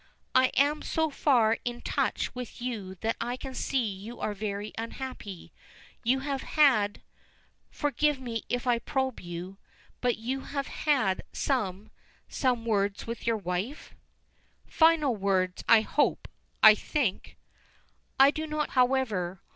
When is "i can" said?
3.21-3.53